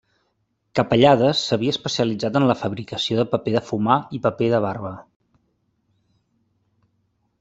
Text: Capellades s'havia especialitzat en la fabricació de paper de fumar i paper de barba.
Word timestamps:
Capellades 0.77 1.41
s'havia 1.49 1.73
especialitzat 1.75 2.39
en 2.41 2.47
la 2.51 2.55
fabricació 2.61 3.19
de 3.19 3.27
paper 3.35 3.53
de 3.57 3.63
fumar 3.69 3.99
i 4.19 4.23
paper 4.25 4.49
de 4.55 4.63
barba. 4.67 4.95